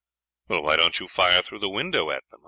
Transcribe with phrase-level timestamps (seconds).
[0.47, 2.39] "'Why don't you fire through the window at them?'